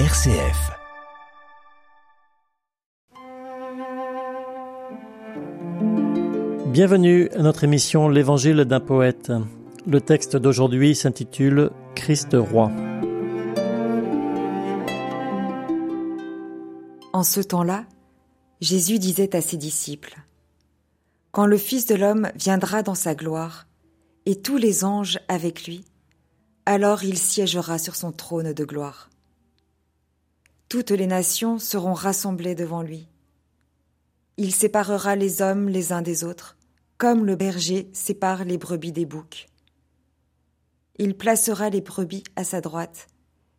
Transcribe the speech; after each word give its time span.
RCF. 0.00 0.72
Bienvenue 6.66 7.28
à 7.30 7.42
notre 7.42 7.62
émission 7.62 8.08
L'Évangile 8.08 8.64
d'un 8.64 8.80
poète. 8.80 9.30
Le 9.86 10.00
texte 10.00 10.36
d'aujourd'hui 10.36 10.96
s'intitule 10.96 11.70
Christ 11.94 12.30
roi. 12.32 12.72
En 17.12 17.22
ce 17.22 17.40
temps-là, 17.40 17.84
Jésus 18.60 18.98
disait 18.98 19.36
à 19.36 19.40
ses 19.40 19.58
disciples, 19.58 20.16
Quand 21.30 21.46
le 21.46 21.56
Fils 21.56 21.86
de 21.86 21.94
l'homme 21.94 22.32
viendra 22.34 22.82
dans 22.82 22.96
sa 22.96 23.14
gloire, 23.14 23.68
et 24.26 24.40
tous 24.40 24.56
les 24.56 24.84
anges 24.84 25.20
avec 25.28 25.68
lui, 25.68 25.84
alors 26.66 27.04
il 27.04 27.16
siégera 27.16 27.78
sur 27.78 27.94
son 27.94 28.10
trône 28.10 28.52
de 28.52 28.64
gloire. 28.64 29.08
Toutes 30.68 30.90
les 30.90 31.06
nations 31.06 31.58
seront 31.58 31.94
rassemblées 31.94 32.54
devant 32.54 32.82
lui. 32.82 33.08
Il 34.36 34.52
séparera 34.52 35.14
les 35.14 35.42
hommes 35.42 35.68
les 35.68 35.92
uns 35.92 36.02
des 36.02 36.24
autres, 36.24 36.56
comme 36.98 37.24
le 37.24 37.36
berger 37.36 37.88
sépare 37.92 38.44
les 38.44 38.58
brebis 38.58 38.92
des 38.92 39.06
boucs. 39.06 39.46
Il 40.98 41.16
placera 41.16 41.70
les 41.70 41.80
brebis 41.80 42.24
à 42.36 42.44
sa 42.44 42.60
droite 42.60 43.06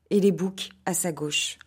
et 0.10 0.20
les 0.20 0.32
boucs 0.32 0.70
à 0.86 0.94
sa 0.94 1.12
gauche. 1.12 1.58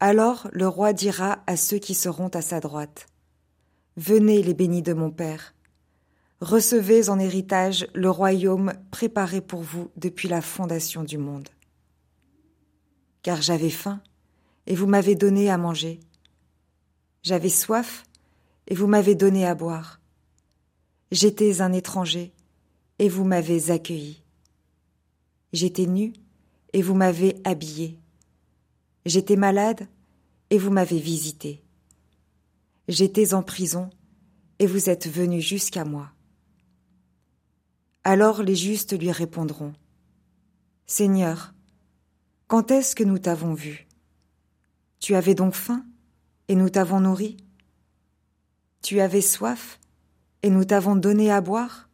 Alors 0.00 0.48
le 0.52 0.68
roi 0.68 0.92
dira 0.92 1.42
à 1.46 1.56
ceux 1.56 1.78
qui 1.78 1.94
seront 1.94 2.28
à 2.28 2.42
sa 2.42 2.60
droite, 2.60 3.06
Venez 3.96 4.42
les 4.42 4.54
bénis 4.54 4.82
de 4.82 4.92
mon 4.92 5.10
Père, 5.10 5.54
recevez 6.40 7.08
en 7.08 7.18
héritage 7.18 7.86
le 7.94 8.10
royaume 8.10 8.72
préparé 8.90 9.40
pour 9.40 9.62
vous 9.62 9.90
depuis 9.96 10.28
la 10.28 10.40
fondation 10.40 11.04
du 11.04 11.16
monde. 11.16 11.48
Car 13.24 13.42
j'avais 13.42 13.70
faim, 13.70 14.00
et 14.66 14.76
vous 14.76 14.86
m'avez 14.86 15.16
donné 15.16 15.50
à 15.50 15.58
manger. 15.58 15.98
J'avais 17.22 17.48
soif, 17.48 18.04
et 18.68 18.74
vous 18.74 18.86
m'avez 18.86 19.14
donné 19.14 19.46
à 19.46 19.54
boire. 19.54 19.98
J'étais 21.10 21.62
un 21.62 21.72
étranger, 21.72 22.34
et 22.98 23.08
vous 23.08 23.24
m'avez 23.24 23.70
accueilli. 23.70 24.22
J'étais 25.54 25.86
nu, 25.86 26.12
et 26.74 26.82
vous 26.82 26.94
m'avez 26.94 27.40
habillé. 27.44 27.98
J'étais 29.06 29.36
malade, 29.36 29.88
et 30.50 30.58
vous 30.58 30.70
m'avez 30.70 30.98
visité. 30.98 31.62
J'étais 32.88 33.32
en 33.32 33.42
prison, 33.42 33.88
et 34.58 34.66
vous 34.66 34.90
êtes 34.90 35.08
venu 35.08 35.40
jusqu'à 35.40 35.86
moi. 35.86 36.12
Alors 38.02 38.42
les 38.42 38.54
justes 38.54 38.98
lui 38.98 39.10
répondront. 39.10 39.72
Seigneur, 40.84 41.53
quand 42.46 42.70
est-ce 42.70 42.94
que 42.94 43.04
nous 43.04 43.18
t'avons 43.18 43.54
vu? 43.54 43.86
Tu 45.00 45.14
avais 45.14 45.34
donc 45.34 45.54
faim, 45.54 45.84
et 46.48 46.54
nous 46.54 46.68
t'avons 46.68 47.00
nourri? 47.00 47.36
Tu 48.82 49.00
avais 49.00 49.20
soif, 49.20 49.80
et 50.42 50.50
nous 50.50 50.64
t'avons 50.64 50.96
donné 50.96 51.30
à 51.30 51.40
boire? 51.40 51.88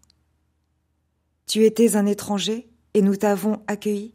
Tu 1.47 1.65
étais 1.65 1.97
un 1.97 2.07
étranger, 2.07 2.69
et 2.95 3.03
nous 3.03 3.17
t'avons 3.17 3.63
accueilli? 3.67 4.15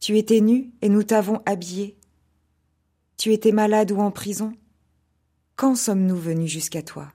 Tu 0.00 0.16
étais 0.18 0.40
nu, 0.40 0.72
et 0.82 0.88
nous 0.88 1.02
t'avons 1.02 1.42
habillé? 1.46 1.98
Tu 3.16 3.32
étais 3.32 3.52
malade 3.52 3.90
ou 3.90 4.00
en 4.00 4.12
prison? 4.12 4.56
Quand 5.56 5.74
sommes-nous 5.74 6.16
venus 6.16 6.50
jusqu'à 6.50 6.82
toi? 6.82 7.12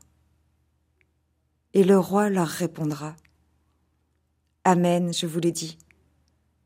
Et 1.73 1.85
le 1.85 1.97
roi 1.97 2.29
leur 2.29 2.47
répondra. 2.47 3.15
Amen, 4.65 5.13
je 5.13 5.25
vous 5.25 5.39
le 5.39 5.51
dis. 5.51 5.77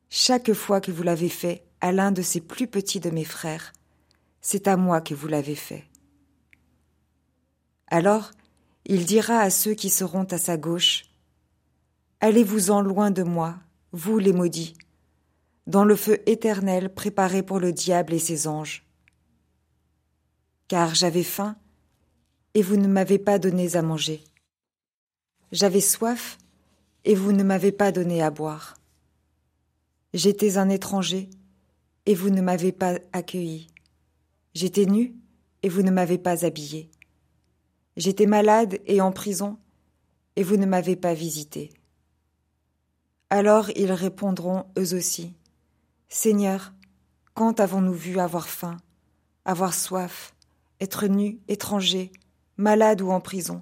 Chaque 0.10 0.54
fois 0.54 0.82
que 0.82 0.92
vous 0.92 1.04
l'avez 1.04 1.30
fait 1.30 1.64
à 1.82 1.92
l'un 1.92 2.12
de 2.12 2.22
ces 2.22 2.42
plus 2.42 2.68
petits 2.68 3.00
de 3.00 3.10
mes 3.10 3.26
frères, 3.26 3.74
c'est 4.42 4.68
à 4.68 4.78
moi 4.78 5.02
que 5.02 5.14
vous 5.14 5.28
l'avez 5.28 5.56
fait. 5.56 5.86
Alors 7.88 8.32
il 8.86 9.06
dira 9.06 9.40
à 9.40 9.50
ceux 9.50 9.74
qui 9.74 9.90
seront 9.90 10.24
à 10.24 10.38
sa 10.38 10.58
gauche, 10.58 11.04
Allez-vous-en 12.20 12.82
loin 12.82 13.12
de 13.12 13.22
moi, 13.22 13.58
vous 13.92 14.18
les 14.18 14.34
maudits, 14.34 14.76
dans 15.68 15.86
le 15.86 15.96
feu 15.96 16.20
éternel 16.26 16.92
préparé 16.92 17.44
pour 17.44 17.60
le 17.60 17.72
diable 17.72 18.14
et 18.14 18.20
ses 18.20 18.48
anges. 18.48 18.88
Car 20.68 20.96
j'avais 20.96 21.24
faim, 21.24 21.56
et 22.56 22.64
vous 22.64 22.78
ne 22.78 22.88
m'avez 22.88 23.20
pas 23.20 23.38
donné 23.38 23.76
à 23.76 23.84
manger. 23.84 24.24
J'avais 25.52 25.82
soif, 25.82 26.40
et 27.04 27.14
vous 27.14 27.34
ne 27.34 27.44
m'avez 27.44 27.72
pas 27.72 27.92
donné 27.92 28.24
à 28.24 28.32
boire. 28.32 28.77
J'étais 30.18 30.58
un 30.58 30.68
étranger, 30.70 31.30
et 32.08 32.16
vous 32.16 32.32
ne 32.32 32.42
m'avez 32.42 32.72
pas 32.72 32.98
accueilli. 33.14 33.68
J'étais 34.56 34.88
nu, 34.88 35.14
et 35.62 35.70
vous 35.70 35.84
ne 35.84 35.92
m'avez 35.92 36.18
pas 36.18 36.44
habillé. 36.44 36.90
J'étais 37.98 38.26
malade 38.26 38.80
et 38.88 39.00
en 39.00 39.12
prison, 39.12 39.60
et 40.36 40.42
vous 40.42 40.58
ne 40.58 40.66
m'avez 40.66 40.96
pas 40.96 41.14
visité. 41.14 41.72
Alors 43.30 43.70
ils 43.76 43.92
répondront 43.92 44.66
eux 44.80 44.96
aussi. 44.96 45.36
Seigneur, 46.10 46.74
quand 47.36 47.60
avons-nous 47.60 47.94
vu 47.94 48.18
avoir 48.18 48.50
faim, 48.50 48.78
avoir 49.46 49.76
soif, 49.76 50.34
être 50.82 51.06
nu, 51.06 51.38
étranger, 51.48 52.12
malade 52.58 53.02
ou 53.04 53.12
en 53.12 53.22
prison, 53.22 53.62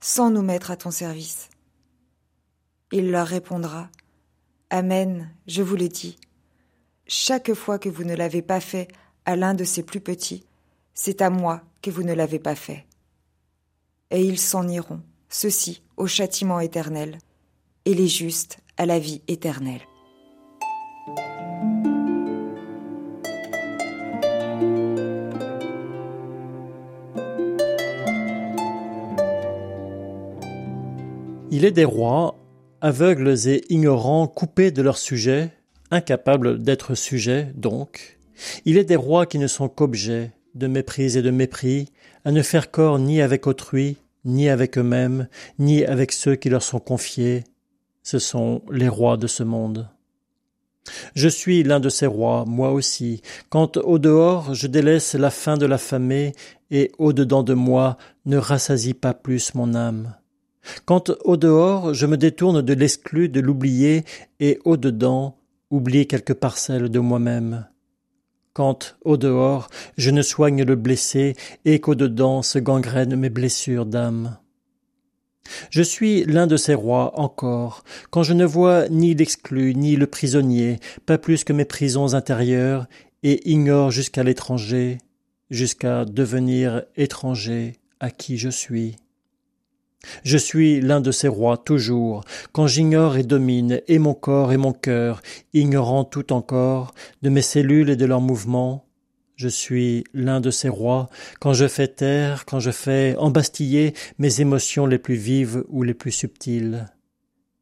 sans 0.00 0.28
nous 0.28 0.42
mettre 0.42 0.70
à 0.70 0.76
ton 0.76 0.90
service 0.90 1.48
il 2.90 3.10
leur 3.10 3.26
répondra 3.26 3.90
Amen, 4.70 5.30
je 5.46 5.62
vous 5.62 5.76
le 5.76 5.88
dis. 5.88 6.18
Chaque 7.06 7.54
fois 7.54 7.78
que 7.78 7.88
vous 7.88 8.04
ne 8.04 8.14
l'avez 8.14 8.42
pas 8.42 8.60
fait 8.60 8.88
à 9.24 9.34
l'un 9.34 9.54
de 9.54 9.64
ces 9.64 9.82
plus 9.82 10.00
petits, 10.00 10.44
c'est 10.92 11.22
à 11.22 11.30
moi 11.30 11.62
que 11.80 11.90
vous 11.90 12.02
ne 12.02 12.12
l'avez 12.12 12.38
pas 12.38 12.54
fait. 12.54 12.84
Et 14.10 14.20
ils 14.20 14.38
s'en 14.38 14.68
iront, 14.68 15.00
ceux-ci 15.30 15.82
au 15.96 16.06
châtiment 16.06 16.60
éternel, 16.60 17.16
et 17.86 17.94
les 17.94 18.08
justes 18.08 18.58
à 18.76 18.84
la 18.84 18.98
vie 18.98 19.22
éternelle. 19.26 19.80
Il 31.50 31.64
est 31.64 31.72
des 31.72 31.86
rois 31.86 32.36
aveugles 32.80 33.48
et 33.48 33.64
ignorants, 33.68 34.26
coupés 34.26 34.70
de 34.70 34.82
leur 34.82 34.98
sujet, 34.98 35.50
incapables 35.90 36.62
d'être 36.62 36.94
sujets, 36.94 37.52
donc. 37.54 38.18
Il 38.64 38.78
est 38.78 38.84
des 38.84 38.96
rois 38.96 39.26
qui 39.26 39.38
ne 39.38 39.46
sont 39.46 39.68
qu'objets 39.68 40.32
de 40.54 40.66
mépris 40.66 41.16
et 41.16 41.22
de 41.22 41.30
mépris, 41.30 41.88
à 42.24 42.32
ne 42.32 42.42
faire 42.42 42.70
corps 42.70 42.98
ni 42.98 43.22
avec 43.22 43.46
autrui, 43.46 43.96
ni 44.24 44.48
avec 44.48 44.76
eux-mêmes, 44.76 45.28
ni 45.58 45.84
avec 45.84 46.12
ceux 46.12 46.34
qui 46.34 46.50
leur 46.50 46.62
sont 46.62 46.80
confiés. 46.80 47.44
Ce 48.02 48.18
sont 48.18 48.62
les 48.70 48.88
rois 48.88 49.16
de 49.16 49.26
ce 49.26 49.42
monde. 49.42 49.88
Je 51.14 51.28
suis 51.28 51.62
l'un 51.62 51.80
de 51.80 51.88
ces 51.88 52.06
rois, 52.06 52.44
moi 52.46 52.72
aussi, 52.72 53.22
quand 53.50 53.76
au 53.76 53.98
dehors 53.98 54.54
je 54.54 54.66
délaisse 54.66 55.14
la 55.14 55.30
faim 55.30 55.56
de 55.56 55.66
l'affamé, 55.66 56.32
et 56.70 56.92
au 56.98 57.12
dedans 57.12 57.42
de 57.42 57.54
moi 57.54 57.96
ne 58.26 58.36
rassasie 58.36 58.94
pas 58.94 59.14
plus 59.14 59.54
mon 59.54 59.74
âme. 59.74 60.14
Quand 60.84 61.10
au 61.24 61.36
dehors 61.36 61.94
je 61.94 62.06
me 62.06 62.16
détourne 62.16 62.62
de 62.62 62.72
l'exclu, 62.74 63.28
de 63.28 63.40
l'oublié, 63.40 64.04
et 64.40 64.58
au 64.64 64.76
dedans 64.76 65.36
oublie 65.70 66.06
quelques 66.06 66.34
parcelles 66.34 66.88
de 66.88 66.98
moi-même. 66.98 67.66
Quand 68.52 68.96
au 69.02 69.16
dehors 69.16 69.68
je 69.96 70.10
ne 70.10 70.22
soigne 70.22 70.64
le 70.64 70.76
blessé, 70.76 71.36
et 71.64 71.80
qu'au 71.80 71.94
dedans 71.94 72.42
se 72.42 72.58
gangrènent 72.58 73.16
mes 73.16 73.30
blessures 73.30 73.86
d'âme. 73.86 74.38
Je 75.70 75.82
suis 75.82 76.24
l'un 76.24 76.46
de 76.46 76.56
ces 76.56 76.74
rois 76.74 77.18
encore, 77.18 77.84
quand 78.10 78.22
je 78.22 78.34
ne 78.34 78.44
vois 78.44 78.88
ni 78.88 79.14
l'exclu 79.14 79.74
ni 79.74 79.96
le 79.96 80.06
prisonnier, 80.06 80.78
pas 81.06 81.18
plus 81.18 81.44
que 81.44 81.52
mes 81.52 81.64
prisons 81.64 82.14
intérieures, 82.14 82.86
et 83.22 83.50
ignore 83.50 83.90
jusqu'à 83.90 84.22
l'étranger, 84.22 84.98
jusqu'à 85.50 86.04
devenir 86.04 86.82
étranger 86.96 87.76
à 88.00 88.10
qui 88.10 88.38
je 88.38 88.48
suis. 88.48 88.96
Je 90.22 90.38
suis 90.38 90.80
l'un 90.80 91.00
de 91.00 91.10
ces 91.10 91.28
rois 91.28 91.56
toujours, 91.56 92.24
quand 92.52 92.66
j'ignore 92.66 93.16
et 93.16 93.24
domine 93.24 93.80
et 93.88 93.98
mon 93.98 94.14
corps 94.14 94.52
et 94.52 94.56
mon 94.56 94.72
cœur, 94.72 95.22
ignorant 95.52 96.04
tout 96.04 96.32
encore 96.32 96.94
de 97.22 97.30
mes 97.30 97.42
cellules 97.42 97.90
et 97.90 97.96
de 97.96 98.06
leurs 98.06 98.20
mouvements. 98.20 98.84
Je 99.34 99.48
suis 99.48 100.04
l'un 100.14 100.40
de 100.40 100.50
ces 100.50 100.68
rois, 100.68 101.08
quand 101.40 101.52
je 101.52 101.68
fais 101.68 101.88
taire, 101.88 102.44
quand 102.44 102.58
je 102.58 102.70
fais 102.70 103.14
embastiller 103.18 103.94
mes 104.18 104.40
émotions 104.40 104.86
les 104.86 104.98
plus 104.98 105.14
vives 105.14 105.64
ou 105.68 105.82
les 105.82 105.94
plus 105.94 106.10
subtiles. 106.10 106.86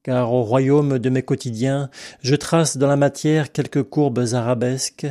Car 0.02 0.32
au 0.32 0.42
royaume 0.42 0.98
de 0.98 1.10
mes 1.10 1.22
quotidiens, 1.22 1.90
je 2.22 2.34
trace 2.34 2.76
dans 2.76 2.86
la 2.86 2.96
matière 2.96 3.52
quelques 3.52 3.82
courbes 3.82 4.24
arabesques, 4.32 5.06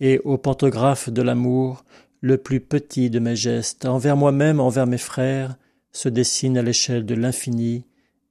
et 0.00 0.20
au 0.20 0.38
pantographe 0.38 1.10
de 1.10 1.22
l'amour, 1.22 1.84
le 2.20 2.38
plus 2.38 2.60
petit 2.60 3.10
de 3.10 3.18
mes 3.18 3.36
gestes, 3.36 3.84
envers 3.84 4.16
moi-même, 4.16 4.60
envers 4.60 4.86
mes 4.86 4.98
frères, 4.98 5.56
se 5.92 6.08
dessine 6.08 6.58
à 6.58 6.62
l'échelle 6.62 7.04
de 7.06 7.14
l'infini 7.14 7.84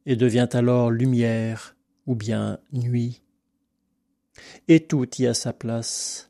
et 0.05 0.15
devient 0.15 0.49
alors 0.53 0.91
lumière 0.91 1.75
ou 2.05 2.15
bien 2.15 2.59
nuit. 2.71 3.21
et 4.67 4.81
tout 4.81 5.07
y 5.19 5.27
a 5.27 5.33
sa 5.33 5.51
place. 5.53 6.29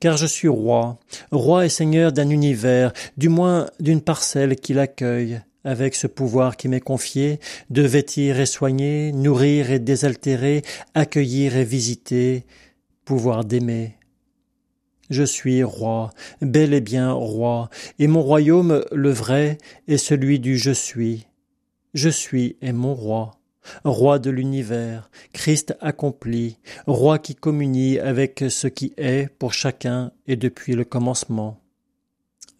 Car 0.00 0.16
je 0.16 0.26
suis 0.26 0.48
roi, 0.48 0.98
roi 1.30 1.66
et 1.66 1.68
seigneur 1.68 2.12
d'un 2.12 2.30
univers, 2.30 2.92
du 3.16 3.28
moins 3.28 3.68
d'une 3.78 4.00
parcelle 4.00 4.56
qui 4.56 4.72
l'accueille, 4.74 5.40
avec 5.64 5.94
ce 5.94 6.06
pouvoir 6.06 6.56
qui 6.56 6.68
m'est 6.68 6.80
confié, 6.80 7.38
de 7.70 7.82
vêtir 7.82 8.40
et 8.40 8.46
soigner, 8.46 9.12
nourrir 9.12 9.70
et 9.70 9.78
désaltérer, 9.78 10.62
accueillir 10.94 11.56
et 11.56 11.64
visiter, 11.64 12.46
pouvoir 13.04 13.44
d'aimer. 13.44 13.99
Je 15.10 15.24
suis 15.24 15.64
roi, 15.64 16.10
bel 16.40 16.72
et 16.72 16.80
bien 16.80 17.12
roi, 17.12 17.68
et 17.98 18.06
mon 18.06 18.22
royaume, 18.22 18.84
le 18.92 19.10
vrai, 19.10 19.58
est 19.88 19.98
celui 19.98 20.38
du 20.38 20.56
je 20.56 20.70
suis. 20.70 21.26
Je 21.94 22.08
suis 22.08 22.56
est 22.62 22.72
mon 22.72 22.94
roi, 22.94 23.32
roi 23.84 24.20
de 24.20 24.30
l'univers, 24.30 25.10
Christ 25.32 25.76
accompli, 25.80 26.58
roi 26.86 27.18
qui 27.18 27.34
communie 27.34 27.98
avec 27.98 28.44
ce 28.48 28.68
qui 28.68 28.92
est 28.96 29.28
pour 29.36 29.52
chacun 29.52 30.12
et 30.28 30.36
depuis 30.36 30.74
le 30.74 30.84
commencement. 30.84 31.58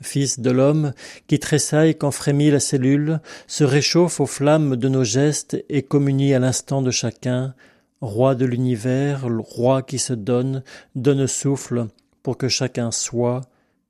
Fils 0.02 0.41
de 0.41 0.50
l'homme, 0.50 0.93
qui 1.29 1.38
tressaille 1.38 1.94
quand 1.94 2.11
frémit 2.11 2.50
la 2.50 2.58
cellule, 2.58 3.20
se 3.47 3.62
réchauffe 3.62 4.19
aux 4.19 4.26
flammes 4.26 4.75
de 4.75 4.88
nos 4.88 5.05
gestes 5.05 5.62
et 5.69 5.82
communie 5.82 6.35
à 6.35 6.41
l'instant 6.41 6.82
de 6.82 6.91
chacun, 6.91 7.55
roi 8.00 8.35
de 8.35 8.47
l'univers, 8.47 9.29
roi 9.38 9.82
qui 9.82 10.00
se 10.00 10.14
donne, 10.14 10.64
donne 10.97 11.29
souffle, 11.29 11.87
pour 12.22 12.37
que 12.37 12.49
chacun 12.49 12.90
soit, 12.90 13.43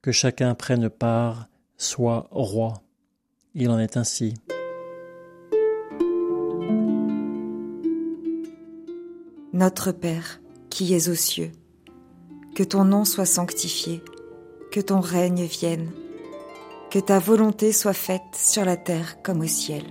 que 0.02 0.12
chacun 0.12 0.54
prenne 0.54 0.88
part, 0.88 1.48
soit 1.76 2.28
roi. 2.30 2.82
Il 3.54 3.70
en 3.70 3.78
est 3.78 3.96
ainsi. 3.96 4.34
Notre 9.52 9.92
Père, 9.92 10.40
qui 10.70 10.94
es 10.94 11.08
aux 11.08 11.14
cieux, 11.14 11.50
que 12.54 12.62
ton 12.62 12.84
nom 12.84 13.04
soit 13.04 13.26
sanctifié, 13.26 14.02
que 14.70 14.80
ton 14.80 15.00
règne 15.00 15.44
vienne, 15.44 15.90
que 16.90 17.00
ta 17.00 17.18
volonté 17.18 17.72
soit 17.72 17.92
faite 17.92 18.22
sur 18.34 18.64
la 18.64 18.76
terre 18.76 19.22
comme 19.22 19.40
au 19.40 19.46
ciel. 19.46 19.82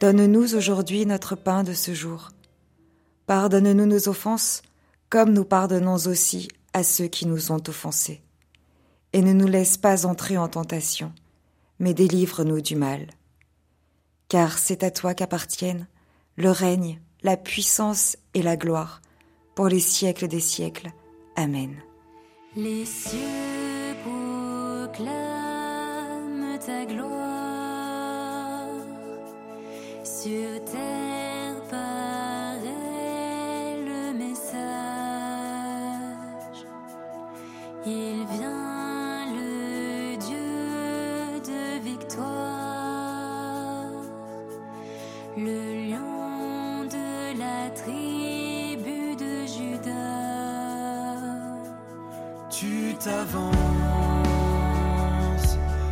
Donne-nous 0.00 0.54
aujourd'hui 0.54 1.04
notre 1.06 1.36
pain 1.36 1.64
de 1.64 1.72
ce 1.72 1.94
jour. 1.94 2.30
Pardonne-nous 3.26 3.86
nos 3.86 4.08
offenses, 4.08 4.62
comme 5.08 5.32
nous 5.32 5.44
pardonnons 5.44 6.06
aussi 6.06 6.48
à 6.72 6.82
ceux 6.82 7.06
qui 7.06 7.26
nous 7.26 7.52
ont 7.52 7.62
offensés. 7.68 8.22
Et 9.12 9.22
ne 9.22 9.32
nous 9.32 9.46
laisse 9.46 9.76
pas 9.76 10.06
entrer 10.06 10.38
en 10.38 10.48
tentation, 10.48 11.12
mais 11.78 11.94
délivre-nous 11.94 12.60
du 12.60 12.76
mal. 12.76 13.08
Car 14.28 14.58
c'est 14.58 14.82
à 14.82 14.90
toi 14.90 15.14
qu'appartiennent 15.14 15.86
le 16.36 16.50
règne, 16.50 17.00
la 17.22 17.36
puissance 17.36 18.16
et 18.34 18.42
la 18.42 18.56
gloire, 18.56 19.02
pour 19.54 19.68
les 19.68 19.80
siècles 19.80 20.28
des 20.28 20.40
siècles. 20.40 20.90
Amen. 21.36 21.76
Les 22.56 22.86
cieux 22.86 23.18
proclament 24.02 24.98
ta 26.58 26.86
gloire 26.86 27.22
sur 30.04 30.64
terre 30.64 31.11
Tu 52.72 52.94
t'avances, 52.94 53.52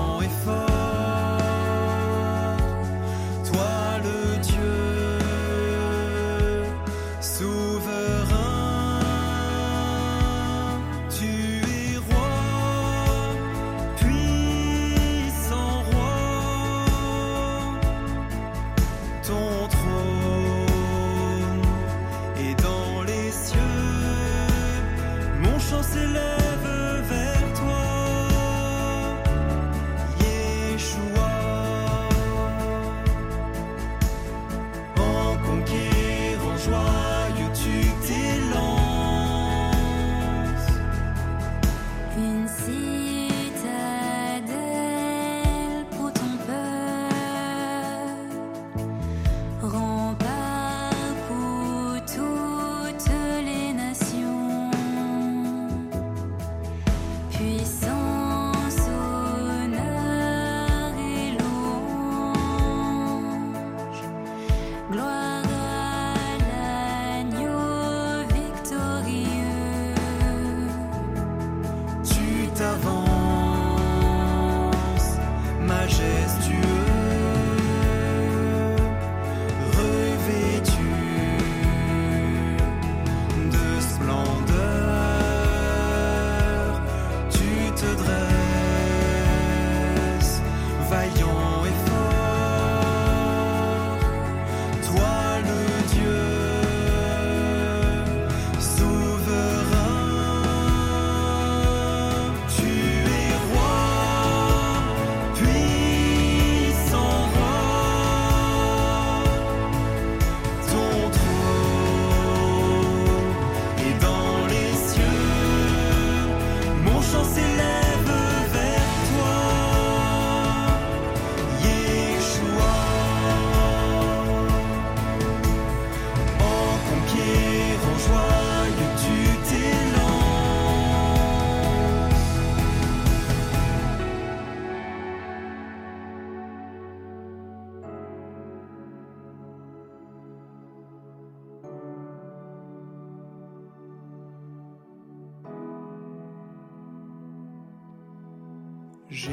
Jésus, 149.12 149.30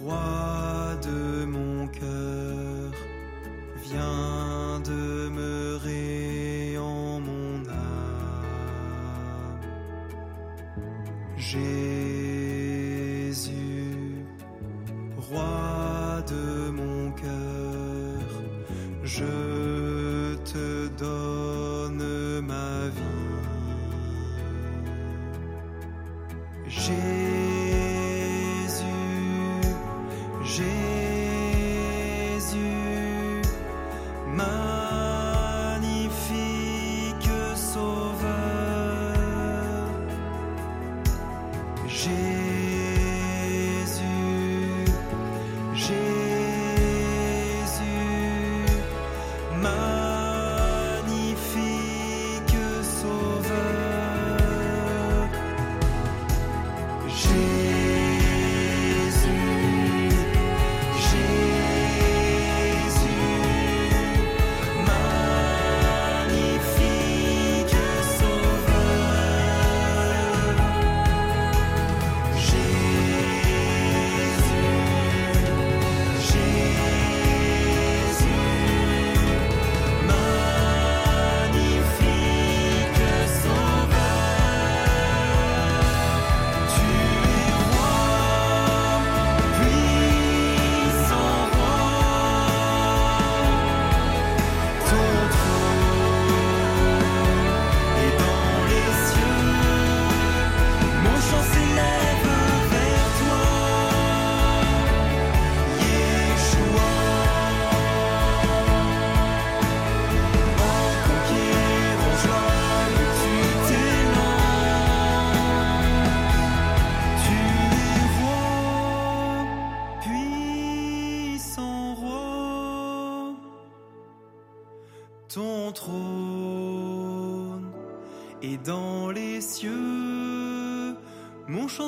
roi 0.00 0.96
de 1.02 1.44
mon 1.44 1.88
cœur, 1.88 2.90
viens 3.84 4.80
demeurer 4.80 6.78
en 6.78 7.20
mon 7.20 7.68
âme. 7.68 9.60
Jésus, 11.36 11.74
roi 15.18 16.22
de 16.26 16.70
mon 16.70 17.12
cœur, 17.12 18.22
je 19.04 19.45
J'ai 41.98 42.35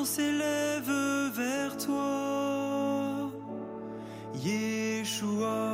s'élève 0.05 0.91
vers 1.35 1.77
toi, 1.77 3.31
Yeshua. 4.35 5.68